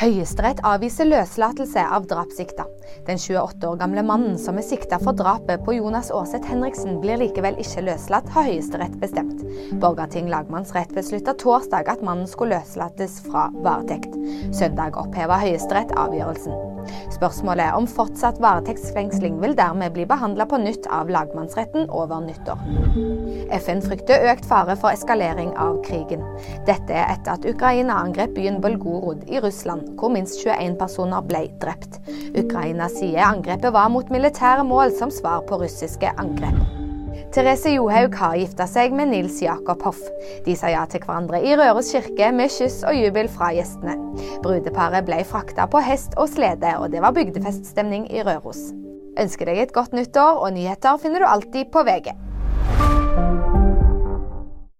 Høyesterett 0.00 0.62
avviser 0.64 1.04
løslatelse 1.04 1.82
av 1.92 2.06
drapssikta. 2.08 2.64
Den 3.04 3.18
28 3.20 3.68
år 3.68 3.76
gamle 3.82 4.00
mannen 4.08 4.38
som 4.40 4.56
er 4.56 4.64
sikta 4.64 4.96
for 5.02 5.12
drapet 5.12 5.60
på 5.66 5.74
Jonas 5.76 6.08
Aarseth 6.16 6.48
Henriksen, 6.48 6.96
blir 7.02 7.20
likevel 7.20 7.58
ikke 7.60 7.84
løslatt, 7.84 8.30
har 8.32 8.48
Høyesterett 8.48 8.96
bestemt. 9.02 9.44
Borgarting 9.82 10.32
lagmannsrett 10.32 10.94
beslutta 10.96 11.36
torsdag 11.44 11.92
at 11.92 12.00
mannen 12.06 12.30
skulle 12.30 12.56
løslates 12.56 13.18
fra 13.28 13.50
varetekt. 13.60 14.16
Søndag 14.56 14.96
oppheva 14.96 15.36
Høyesterett 15.44 15.92
avgjørelsen. 15.92 16.79
Spørsmålet 17.14 17.74
om 17.76 17.86
fortsatt 17.90 18.40
varetektsfengsling 18.42 19.38
vil 19.42 19.56
dermed 19.58 19.94
bli 19.96 20.06
behandla 20.08 20.46
på 20.50 20.60
nytt 20.62 20.88
av 20.92 21.10
lagmannsretten 21.12 21.88
over 21.90 22.22
nyttår. 22.24 22.62
FN 23.60 23.82
frykter 23.84 24.26
økt 24.32 24.48
fare 24.48 24.76
for 24.80 24.94
eskalering 24.94 25.52
av 25.60 25.80
krigen. 25.86 26.24
Dette 26.68 26.96
er 26.96 27.14
etter 27.14 27.36
at 27.36 27.46
Ukraina 27.48 28.00
angrep 28.04 28.34
byen 28.38 28.60
Bolgorod 28.64 29.26
i 29.28 29.40
Russland, 29.42 29.94
hvor 30.00 30.12
minst 30.14 30.40
21 30.44 30.78
personer 30.80 31.24
ble 31.26 31.46
drept. 31.62 32.00
Ukraina 32.34 32.90
sier 32.92 33.26
angrepet 33.26 33.74
var 33.74 33.90
mot 33.92 34.12
militære 34.12 34.66
mål 34.66 34.94
som 34.96 35.12
svar 35.14 35.44
på 35.48 35.60
russiske 35.64 36.14
angrep. 36.16 36.79
Therese 37.34 37.74
Johaug 37.74 38.14
har 38.18 38.36
gifta 38.38 38.66
seg 38.70 38.94
med 38.96 39.10
Nils 39.12 39.40
Jakob 39.42 39.82
Hoff. 39.86 40.00
De 40.46 40.54
sa 40.58 40.70
ja 40.72 40.84
til 40.90 41.02
hverandre 41.04 41.42
i 41.44 41.56
Røros 41.58 41.92
kirke 41.94 42.30
med 42.34 42.52
kyss 42.54 42.80
og 42.86 42.96
jubel 42.96 43.30
fra 43.32 43.52
gjestene. 43.56 43.96
Brudeparet 44.44 45.06
ble 45.08 45.20
frakta 45.28 45.66
på 45.70 45.82
hest 45.84 46.16
og 46.20 46.30
slede, 46.32 46.74
og 46.78 46.90
det 46.94 47.02
var 47.04 47.14
bygdefeststemning 47.16 48.08
i 48.10 48.24
Røros. 48.26 48.70
Ønsker 49.20 49.50
deg 49.50 49.62
et 49.64 49.76
godt 49.76 49.94
nyttår, 49.96 50.42
og 50.42 50.54
nyheter 50.54 50.98
finner 51.02 51.22
du 51.24 51.30
alltid 51.30 51.72
på 51.74 51.84
VG. 51.86 52.12